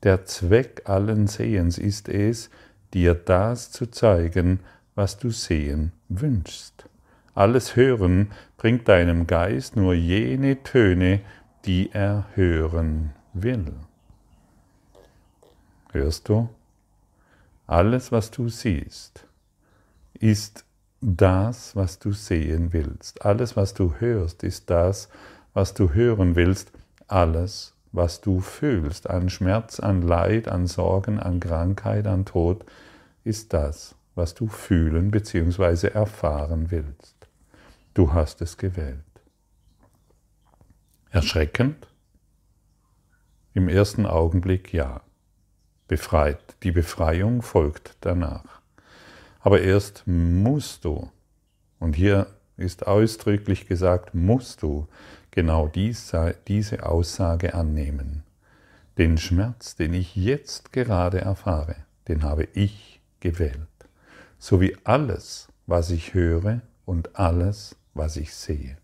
Der 0.01 0.25
Zweck 0.25 0.83
allen 0.85 1.27
Sehens 1.27 1.77
ist 1.77 2.09
es, 2.09 2.49
dir 2.93 3.13
das 3.13 3.71
zu 3.71 3.87
zeigen, 3.87 4.59
was 4.95 5.17
du 5.17 5.31
sehen 5.31 5.91
wünschst. 6.09 6.85
Alles 7.33 7.75
Hören 7.75 8.31
bringt 8.57 8.87
deinem 8.87 9.25
Geist 9.25 9.75
nur 9.75 9.93
jene 9.93 10.63
Töne, 10.63 11.21
die 11.65 11.91
er 11.93 12.25
hören 12.35 13.11
will. 13.33 13.73
Hörst 15.91 16.29
du? 16.29 16.49
Alles, 17.67 18.11
was 18.11 18.31
du 18.31 18.49
siehst, 18.49 19.25
ist 20.13 20.65
das, 20.99 21.75
was 21.75 21.99
du 21.99 22.11
sehen 22.11 22.73
willst. 22.73 23.25
Alles, 23.25 23.55
was 23.55 23.73
du 23.73 23.93
hörst, 23.99 24.43
ist 24.43 24.69
das, 24.69 25.09
was 25.53 25.73
du 25.73 25.93
hören 25.93 26.35
willst. 26.35 26.71
Alles, 27.07 27.73
was 27.91 28.21
du 28.21 28.39
fühlst 28.39 29.09
an 29.09 29.29
Schmerz, 29.29 29.79
an 29.79 30.01
Leid, 30.01 30.47
an 30.47 30.67
Sorgen, 30.67 31.19
an 31.19 31.39
Krankheit, 31.39 32.07
an 32.07 32.25
Tod, 32.25 32.65
ist 33.23 33.53
das, 33.53 33.95
was 34.15 34.33
du 34.33 34.47
fühlen 34.47 35.11
bzw. 35.11 35.87
erfahren 35.87 36.71
willst. 36.71 37.15
Du 37.93 38.13
hast 38.13 38.41
es 38.41 38.57
gewählt. 38.57 38.99
Erschreckend? 41.09 41.87
Im 43.53 43.67
ersten 43.67 44.05
Augenblick 44.05 44.73
ja. 44.73 45.01
Befreit. 45.87 46.55
Die 46.63 46.71
Befreiung 46.71 47.41
folgt 47.41 47.97
danach. 47.99 48.61
Aber 49.41 49.59
erst 49.61 50.03
musst 50.05 50.85
du, 50.85 51.11
und 51.79 51.95
hier 51.95 52.27
ist 52.55 52.87
ausdrücklich 52.87 53.67
gesagt, 53.67 54.13
musst 54.13 54.61
du 54.61 54.87
genau 55.31 55.67
diese 55.67 56.35
Aussage 56.83 57.53
annehmen. 57.53 58.23
Den 58.97 59.17
Schmerz, 59.17 59.75
den 59.75 59.93
ich 59.93 60.15
jetzt 60.15 60.71
gerade 60.71 61.19
erfahre, 61.19 61.75
den 62.07 62.23
habe 62.23 62.47
ich 62.53 63.00
gewählt, 63.21 63.67
so 64.37 64.59
wie 64.59 64.75
alles, 64.83 65.47
was 65.65 65.89
ich 65.91 66.13
höre 66.13 66.61
und 66.85 67.15
alles, 67.15 67.77
was 67.93 68.17
ich 68.17 68.33
sehe. 68.33 68.77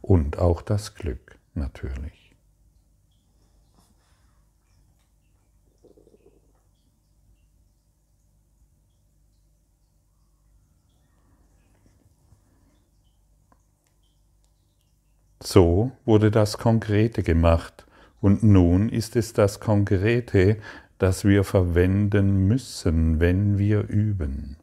Und 0.00 0.38
auch 0.38 0.62
das 0.62 0.94
Glück 0.94 1.36
natürlich. 1.54 2.26
So 15.42 15.92
wurde 16.04 16.30
das 16.30 16.58
Konkrete 16.58 17.22
gemacht 17.22 17.86
und 18.20 18.42
nun 18.42 18.88
ist 18.88 19.14
es 19.14 19.32
das 19.32 19.60
Konkrete, 19.60 20.58
das 20.98 21.24
wir 21.24 21.44
verwenden 21.44 22.48
müssen, 22.48 23.20
wenn 23.20 23.58
wir 23.58 23.88
üben. 23.88 24.56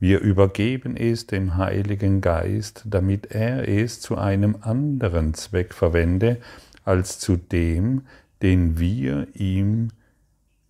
Wir 0.00 0.20
übergeben 0.20 0.96
es 0.96 1.26
dem 1.26 1.56
Heiligen 1.56 2.20
Geist, 2.20 2.84
damit 2.86 3.32
er 3.32 3.68
es 3.68 4.00
zu 4.00 4.16
einem 4.16 4.58
anderen 4.60 5.34
Zweck 5.34 5.74
verwende 5.74 6.38
als 6.84 7.18
zu 7.18 7.36
dem, 7.36 8.02
den 8.40 8.78
wir 8.78 9.26
ihm 9.34 9.88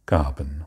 gaben. 0.07 0.65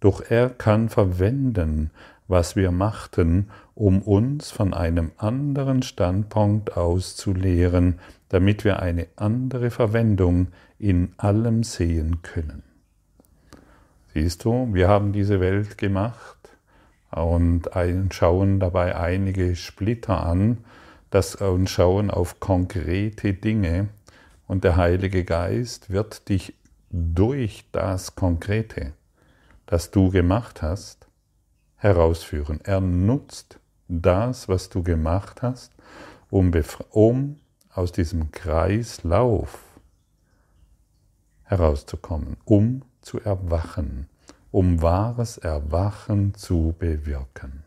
Doch 0.00 0.20
er 0.28 0.50
kann 0.50 0.90
verwenden, 0.90 1.90
was 2.28 2.56
wir 2.56 2.70
machten, 2.70 3.48
um 3.74 4.02
uns 4.02 4.50
von 4.50 4.74
einem 4.74 5.12
anderen 5.16 5.82
Standpunkt 5.82 6.76
aus 6.76 7.16
zu 7.16 7.32
lehren, 7.32 7.98
damit 8.28 8.64
wir 8.64 8.80
eine 8.80 9.06
andere 9.16 9.70
Verwendung 9.70 10.48
in 10.78 11.14
allem 11.16 11.62
sehen 11.62 12.20
können. 12.22 12.67
Siehst 14.14 14.44
du, 14.44 14.72
wir 14.72 14.88
haben 14.88 15.12
diese 15.12 15.40
Welt 15.40 15.78
gemacht 15.78 16.36
und 17.10 17.68
schauen 18.10 18.60
dabei 18.60 18.96
einige 18.96 19.56
Splitter 19.56 20.24
an 20.24 20.58
das, 21.10 21.36
und 21.36 21.70
schauen 21.70 22.10
auf 22.10 22.40
konkrete 22.40 23.32
Dinge 23.34 23.88
und 24.46 24.64
der 24.64 24.76
Heilige 24.76 25.24
Geist 25.24 25.90
wird 25.90 26.28
dich 26.28 26.54
durch 26.90 27.64
das 27.72 28.14
Konkrete, 28.14 28.92
das 29.66 29.90
du 29.90 30.10
gemacht 30.10 30.62
hast, 30.62 31.06
herausführen. 31.76 32.60
Er 32.64 32.80
nutzt 32.80 33.58
das, 33.88 34.48
was 34.48 34.68
du 34.68 34.82
gemacht 34.82 35.42
hast, 35.42 35.72
um, 36.30 36.50
um 36.90 37.36
aus 37.72 37.92
diesem 37.92 38.32
Kreislauf 38.32 39.64
herauszukommen, 41.44 42.36
um 42.44 42.82
zu 43.08 43.18
erwachen, 43.20 44.06
um 44.50 44.82
wahres 44.82 45.38
Erwachen 45.38 46.34
zu 46.34 46.74
bewirken. 46.78 47.64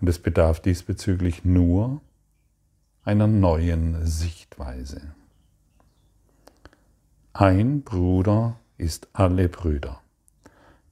Und 0.00 0.08
es 0.08 0.18
bedarf 0.18 0.58
diesbezüglich 0.58 1.44
nur 1.44 2.00
einer 3.04 3.28
neuen 3.28 4.04
Sichtweise. 4.04 5.14
Ein 7.32 7.82
Bruder 7.82 8.58
ist 8.78 9.06
alle 9.12 9.48
Brüder. 9.48 10.00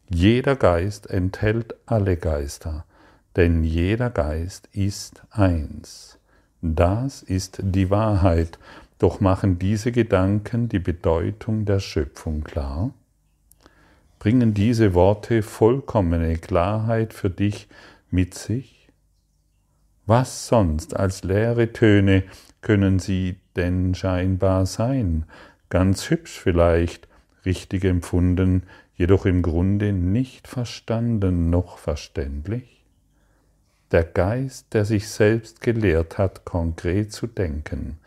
Jeder 0.08 0.54
Geist 0.54 1.10
enthält 1.10 1.74
alle 1.86 2.16
Geister, 2.16 2.84
denn 3.34 3.64
jeder 3.64 4.10
Geist 4.10 4.68
ist 4.70 5.22
eins. 5.30 6.18
Das 6.62 7.22
ist 7.22 7.58
die 7.62 7.90
Wahrheit, 7.90 8.60
doch 8.98 9.20
machen 9.20 9.58
diese 9.58 9.90
Gedanken 9.90 10.68
die 10.68 10.78
Bedeutung 10.78 11.64
der 11.64 11.80
Schöpfung 11.80 12.44
klar? 12.44 12.92
Bringen 14.24 14.54
diese 14.54 14.94
Worte 14.94 15.42
vollkommene 15.42 16.38
Klarheit 16.38 17.12
für 17.12 17.28
dich 17.28 17.68
mit 18.10 18.32
sich? 18.32 18.88
Was 20.06 20.48
sonst 20.48 20.96
als 20.96 21.24
leere 21.24 21.74
Töne 21.74 22.22
können 22.62 22.98
sie 22.98 23.36
denn 23.54 23.94
scheinbar 23.94 24.64
sein? 24.64 25.26
Ganz 25.68 26.08
hübsch 26.08 26.40
vielleicht, 26.40 27.06
richtig 27.44 27.84
empfunden, 27.84 28.62
jedoch 28.94 29.26
im 29.26 29.42
Grunde 29.42 29.92
nicht 29.92 30.48
verstanden 30.48 31.50
noch 31.50 31.76
verständlich? 31.76 32.82
Der 33.90 34.04
Geist, 34.04 34.72
der 34.72 34.86
sich 34.86 35.06
selbst 35.10 35.60
gelehrt 35.60 36.16
hat, 36.16 36.46
konkret 36.46 37.12
zu 37.12 37.26
denken, 37.26 37.98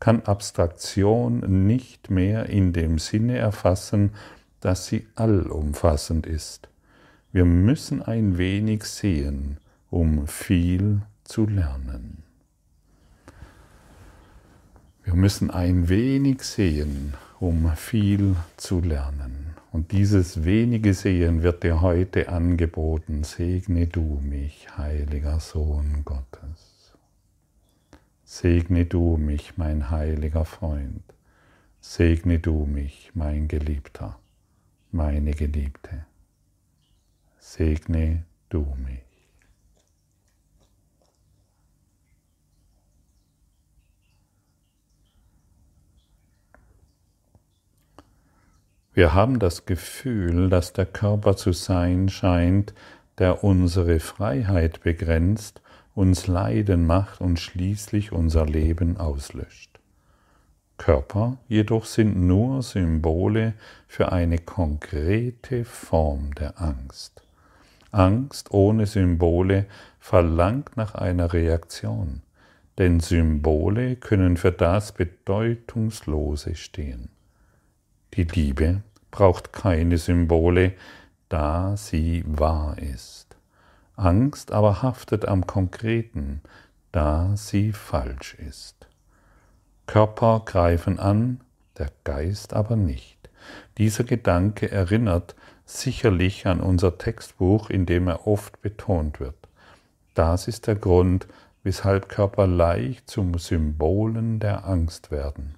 kann 0.00 0.22
Abstraktion 0.22 1.66
nicht 1.66 2.10
mehr 2.10 2.46
in 2.46 2.72
dem 2.72 2.98
Sinne 2.98 3.38
erfassen, 3.38 4.10
dass 4.60 4.86
sie 4.86 5.06
allumfassend 5.14 6.26
ist. 6.26 6.68
Wir 7.32 7.44
müssen 7.44 8.02
ein 8.02 8.38
wenig 8.38 8.84
sehen, 8.84 9.58
um 9.90 10.26
viel 10.26 11.02
zu 11.24 11.46
lernen. 11.46 12.22
Wir 15.04 15.14
müssen 15.14 15.50
ein 15.50 15.88
wenig 15.88 16.42
sehen, 16.42 17.14
um 17.40 17.74
viel 17.74 18.36
zu 18.56 18.80
lernen. 18.80 19.56
Und 19.72 19.92
dieses 19.92 20.44
wenige 20.44 20.94
Sehen 20.94 21.42
wird 21.42 21.62
dir 21.62 21.80
heute 21.80 22.28
angeboten. 22.28 23.24
Segne 23.24 23.86
du 23.86 24.20
mich, 24.22 24.68
heiliger 24.76 25.40
Sohn 25.40 26.02
Gottes. 26.04 26.94
Segne 28.24 28.84
du 28.84 29.16
mich, 29.16 29.56
mein 29.56 29.90
heiliger 29.90 30.44
Freund. 30.44 31.02
Segne 31.80 32.38
du 32.38 32.66
mich, 32.66 33.10
mein 33.14 33.48
Geliebter, 33.48 34.19
meine 34.92 35.32
Geliebte. 35.32 36.04
Segne 37.38 38.24
du 38.48 38.76
mich. 38.84 39.00
Wir 48.92 49.14
haben 49.14 49.38
das 49.38 49.64
Gefühl, 49.64 50.50
dass 50.50 50.72
der 50.72 50.86
Körper 50.86 51.36
zu 51.36 51.52
sein 51.52 52.08
scheint, 52.08 52.74
der 53.18 53.44
unsere 53.44 54.00
Freiheit 54.00 54.82
begrenzt, 54.82 55.62
uns 55.94 56.26
Leiden 56.26 56.86
macht 56.86 57.20
und 57.20 57.38
schließlich 57.38 58.12
unser 58.12 58.46
Leben 58.46 58.96
auslöscht. 58.96 59.79
Körper 60.80 61.36
jedoch 61.46 61.84
sind 61.84 62.16
nur 62.16 62.62
Symbole 62.62 63.52
für 63.86 64.12
eine 64.12 64.38
konkrete 64.38 65.66
Form 65.66 66.34
der 66.34 66.58
Angst. 66.58 67.22
Angst 67.90 68.50
ohne 68.52 68.86
Symbole 68.86 69.66
verlangt 69.98 70.78
nach 70.78 70.94
einer 70.94 71.34
Reaktion, 71.34 72.22
denn 72.78 72.98
Symbole 72.98 73.96
können 73.96 74.38
für 74.38 74.52
das 74.52 74.92
Bedeutungslose 74.92 76.54
stehen. 76.54 77.10
Die 78.14 78.24
Liebe 78.24 78.80
braucht 79.10 79.52
keine 79.52 79.98
Symbole, 79.98 80.72
da 81.28 81.76
sie 81.76 82.24
wahr 82.26 82.78
ist. 82.78 83.36
Angst 83.96 84.50
aber 84.50 84.80
haftet 84.80 85.26
am 85.26 85.46
Konkreten, 85.46 86.40
da 86.90 87.36
sie 87.36 87.72
falsch 87.72 88.32
ist. 88.32 88.79
Körper 89.90 90.42
greifen 90.44 91.00
an, 91.00 91.40
der 91.76 91.90
Geist 92.04 92.54
aber 92.54 92.76
nicht. 92.76 93.18
Dieser 93.76 94.04
Gedanke 94.04 94.70
erinnert 94.70 95.34
sicherlich 95.64 96.46
an 96.46 96.60
unser 96.60 96.96
Textbuch, 96.96 97.70
in 97.70 97.86
dem 97.86 98.06
er 98.06 98.28
oft 98.28 98.62
betont 98.62 99.18
wird. 99.18 99.34
Das 100.14 100.46
ist 100.46 100.68
der 100.68 100.76
Grund, 100.76 101.26
weshalb 101.64 102.08
Körper 102.08 102.46
leicht 102.46 103.10
zum 103.10 103.36
Symbolen 103.36 104.38
der 104.38 104.64
Angst 104.64 105.10
werden. 105.10 105.56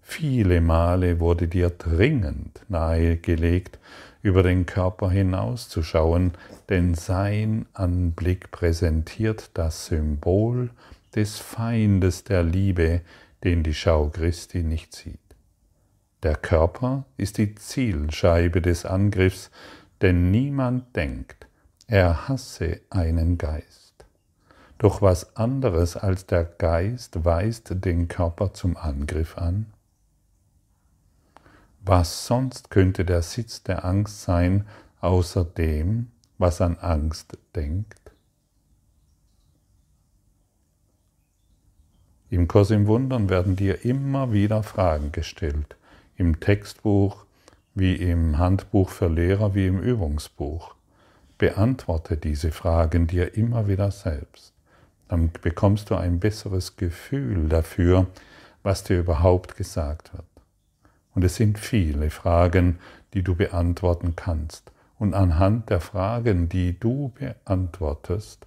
Viele 0.00 0.62
Male 0.62 1.20
wurde 1.20 1.46
dir 1.46 1.68
dringend 1.68 2.62
nahegelegt, 2.70 3.78
über 4.22 4.42
den 4.42 4.64
Körper 4.64 5.10
hinauszuschauen, 5.10 6.32
denn 6.70 6.94
sein 6.94 7.66
Anblick 7.74 8.50
präsentiert 8.50 9.50
das 9.52 9.84
Symbol 9.84 10.70
des 11.14 11.38
Feindes 11.38 12.24
der 12.24 12.42
Liebe, 12.42 13.02
den 13.46 13.62
die 13.62 13.74
Schau 13.74 14.08
Christi 14.08 14.64
nicht 14.64 14.92
sieht. 14.92 15.20
Der 16.24 16.34
Körper 16.34 17.04
ist 17.16 17.38
die 17.38 17.54
Zielscheibe 17.54 18.60
des 18.60 18.84
Angriffs, 18.84 19.52
denn 20.00 20.32
niemand 20.32 20.96
denkt, 20.96 21.46
er 21.86 22.26
hasse 22.26 22.80
einen 22.90 23.38
Geist. 23.38 24.04
Doch 24.78 25.00
was 25.00 25.36
anderes 25.36 25.96
als 25.96 26.26
der 26.26 26.42
Geist 26.42 27.24
weist 27.24 27.84
den 27.84 28.08
Körper 28.08 28.52
zum 28.52 28.76
Angriff 28.76 29.38
an? 29.38 29.66
Was 31.84 32.26
sonst 32.26 32.70
könnte 32.70 33.04
der 33.04 33.22
Sitz 33.22 33.62
der 33.62 33.84
Angst 33.84 34.22
sein, 34.22 34.66
außer 35.00 35.44
dem, 35.44 36.10
was 36.36 36.60
an 36.60 36.78
Angst 36.78 37.38
denkt? 37.54 38.05
Im 42.28 42.48
Kurs 42.48 42.72
im 42.72 42.88
Wundern 42.88 43.28
werden 43.30 43.54
dir 43.54 43.84
immer 43.84 44.32
wieder 44.32 44.64
Fragen 44.64 45.12
gestellt, 45.12 45.76
im 46.16 46.40
Textbuch 46.40 47.24
wie 47.76 47.94
im 47.94 48.38
Handbuch 48.38 48.88
für 48.88 49.06
Lehrer 49.06 49.54
wie 49.54 49.68
im 49.68 49.80
Übungsbuch. 49.80 50.74
Beantworte 51.38 52.16
diese 52.16 52.50
Fragen 52.50 53.06
dir 53.06 53.36
immer 53.36 53.68
wieder 53.68 53.92
selbst. 53.92 54.52
Dann 55.06 55.30
bekommst 55.40 55.90
du 55.90 55.94
ein 55.94 56.18
besseres 56.18 56.76
Gefühl 56.76 57.48
dafür, 57.48 58.06
was 58.64 58.82
dir 58.82 58.98
überhaupt 58.98 59.56
gesagt 59.56 60.12
wird. 60.12 60.24
Und 61.14 61.22
es 61.22 61.36
sind 61.36 61.60
viele 61.60 62.10
Fragen, 62.10 62.80
die 63.14 63.22
du 63.22 63.36
beantworten 63.36 64.16
kannst. 64.16 64.72
Und 64.98 65.14
anhand 65.14 65.70
der 65.70 65.80
Fragen, 65.80 66.48
die 66.48 66.80
du 66.80 67.12
beantwortest, 67.14 68.46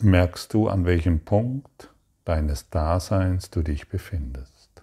merkst 0.00 0.54
du, 0.54 0.68
an 0.68 0.86
welchem 0.86 1.20
Punkt 1.20 1.90
deines 2.28 2.68
Daseins 2.68 3.50
du 3.50 3.62
dich 3.62 3.88
befindest. 3.88 4.82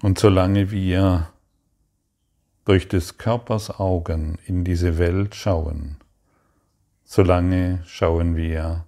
Und 0.00 0.18
solange 0.18 0.70
wir 0.70 1.28
durch 2.64 2.88
des 2.88 3.18
Körpers 3.18 3.78
Augen 3.78 4.38
in 4.46 4.64
diese 4.64 4.96
Welt 4.96 5.34
schauen, 5.34 5.96
solange 7.04 7.82
schauen 7.84 8.36
wir 8.36 8.86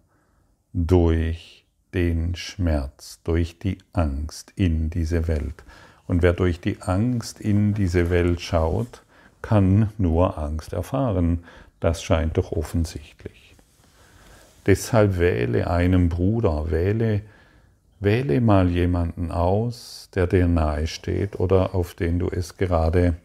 durch 0.72 1.66
den 1.92 2.34
Schmerz, 2.34 3.20
durch 3.24 3.58
die 3.58 3.76
Angst 3.92 4.52
in 4.56 4.88
diese 4.88 5.28
Welt. 5.28 5.62
Und 6.06 6.22
wer 6.22 6.32
durch 6.32 6.60
die 6.60 6.80
Angst 6.80 7.40
in 7.40 7.74
diese 7.74 8.08
Welt 8.08 8.40
schaut, 8.40 9.02
kann 9.42 9.92
nur 9.98 10.38
Angst 10.38 10.72
erfahren. 10.72 11.44
Das 11.82 12.00
scheint 12.00 12.38
doch 12.38 12.52
offensichtlich. 12.52 13.56
Deshalb 14.66 15.18
wähle 15.18 15.68
einen 15.68 16.08
Bruder, 16.08 16.70
wähle, 16.70 17.22
wähle 17.98 18.40
mal 18.40 18.70
jemanden 18.70 19.32
aus, 19.32 20.08
der 20.14 20.28
dir 20.28 20.46
nahe 20.46 20.86
steht 20.86 21.40
oder 21.40 21.74
auf 21.74 21.94
den 21.94 22.20
du 22.20 22.28
es 22.28 22.56
gerade 22.56 23.16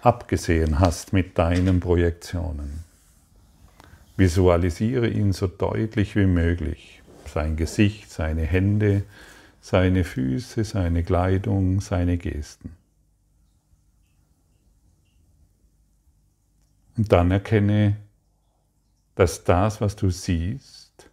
abgesehen 0.00 0.78
hast 0.78 1.12
mit 1.12 1.36
deinen 1.36 1.80
Projektionen. 1.80 2.82
Visualisiere 4.16 5.06
ihn 5.06 5.34
so 5.34 5.48
deutlich 5.48 6.16
wie 6.16 6.24
möglich. 6.24 7.02
Sein 7.26 7.56
Gesicht, 7.56 8.10
seine 8.10 8.44
Hände, 8.44 9.02
seine 9.60 10.04
Füße, 10.04 10.64
seine 10.64 11.04
Kleidung, 11.04 11.82
seine 11.82 12.16
Gesten. 12.16 12.79
Und 17.00 17.10
dann 17.12 17.30
erkenne, 17.30 17.96
dass 19.14 19.42
das, 19.44 19.80
was 19.80 19.96
du 19.96 20.10
siehst, 20.10 21.08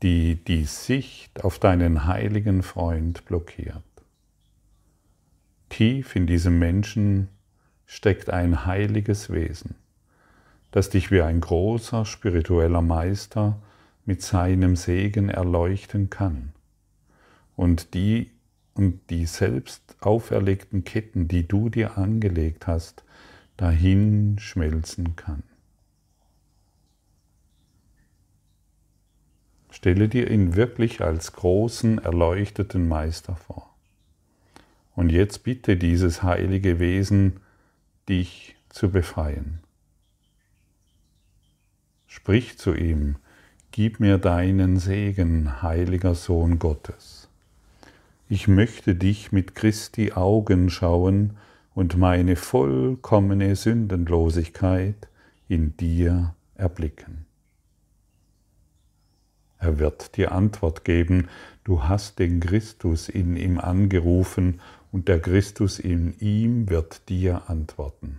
die 0.00 0.36
die 0.36 0.62
Sicht 0.62 1.42
auf 1.42 1.58
deinen 1.58 2.06
heiligen 2.06 2.62
Freund 2.62 3.24
blockiert. 3.24 3.82
Tief 5.70 6.14
in 6.14 6.28
diesem 6.28 6.60
Menschen 6.60 7.26
steckt 7.84 8.30
ein 8.30 8.64
heiliges 8.64 9.28
Wesen, 9.28 9.74
das 10.70 10.88
dich 10.88 11.10
wie 11.10 11.22
ein 11.22 11.40
großer 11.40 12.04
spiritueller 12.04 12.80
Meister 12.80 13.60
mit 14.04 14.22
seinem 14.22 14.76
Segen 14.76 15.30
erleuchten 15.30 16.10
kann 16.10 16.52
und 17.56 17.94
die 17.94 18.30
und 18.74 19.00
die 19.10 19.26
selbst 19.26 19.96
auferlegten 20.00 20.84
Ketten, 20.84 21.28
die 21.28 21.46
du 21.46 21.68
dir 21.68 21.96
angelegt 21.96 22.66
hast, 22.66 23.04
dahin 23.56 24.38
schmelzen 24.38 25.16
kann. 25.16 25.42
Stelle 29.70 30.08
dir 30.08 30.30
ihn 30.30 30.54
wirklich 30.54 31.00
als 31.00 31.32
großen, 31.32 31.98
erleuchteten 31.98 32.86
Meister 32.86 33.36
vor. 33.36 33.74
Und 34.94 35.10
jetzt 35.10 35.42
bitte 35.42 35.76
dieses 35.76 36.22
heilige 36.22 36.78
Wesen, 36.78 37.40
dich 38.08 38.54
zu 38.68 38.90
befreien. 38.90 39.60
Sprich 42.06 42.58
zu 42.58 42.74
ihm, 42.74 43.16
gib 43.72 43.98
mir 43.98 44.18
deinen 44.18 44.78
Segen, 44.78 45.62
heiliger 45.62 46.14
Sohn 46.14 46.60
Gottes. 46.60 47.23
Ich 48.34 48.48
möchte 48.48 48.96
dich 48.96 49.30
mit 49.30 49.54
Christi 49.54 50.10
Augen 50.10 50.68
schauen 50.68 51.36
und 51.72 51.96
meine 51.96 52.34
vollkommene 52.34 53.54
Sündenlosigkeit 53.54 55.06
in 55.46 55.76
dir 55.76 56.34
erblicken. 56.56 57.26
Er 59.58 59.78
wird 59.78 60.16
dir 60.16 60.32
Antwort 60.32 60.84
geben, 60.84 61.28
du 61.62 61.84
hast 61.84 62.18
den 62.18 62.40
Christus 62.40 63.08
in 63.08 63.36
ihm 63.36 63.60
angerufen 63.60 64.60
und 64.90 65.06
der 65.06 65.20
Christus 65.20 65.78
in 65.78 66.18
ihm 66.18 66.68
wird 66.68 67.08
dir 67.08 67.48
antworten. 67.48 68.18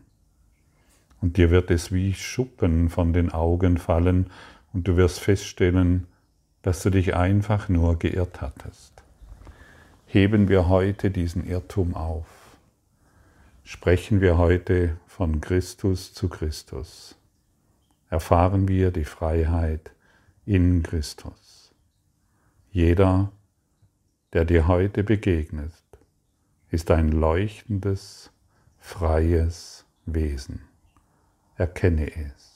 Und 1.19 1.35
dir 1.35 1.51
wird 1.51 1.69
es 1.71 1.91
wie 1.91 2.13
Schuppen 2.13 2.89
von 2.89 3.11
den 3.11 3.33
Augen 3.33 3.77
fallen 3.77 4.27
und 4.71 4.87
du 4.87 4.95
wirst 4.95 5.19
feststellen, 5.19 6.07
dass 6.61 6.83
du 6.83 6.89
dich 6.89 7.17
einfach 7.17 7.67
nur 7.67 7.99
geirrt 7.99 8.39
hattest. 8.39 8.94
Heben 10.07 10.47
wir 10.47 10.69
heute 10.69 11.11
diesen 11.11 11.45
Irrtum 11.45 11.95
auf. 11.95 12.27
Sprechen 13.63 14.21
wir 14.21 14.37
heute 14.37 14.97
von 15.07 15.41
Christus 15.41 16.13
zu 16.13 16.29
Christus. 16.29 17.15
Erfahren 18.09 18.67
wir 18.67 18.91
die 18.91 19.03
Freiheit 19.03 19.91
in 20.45 20.83
Christus. 20.83 21.73
Jeder, 22.71 23.31
der 24.33 24.45
dir 24.45 24.67
heute 24.67 25.03
begegnet, 25.03 25.73
ist 26.69 26.91
ein 26.91 27.11
leuchtendes, 27.11 28.31
freies 28.77 29.85
Wesen. 30.05 30.61
Erkenne 31.57 32.15
es. 32.15 32.54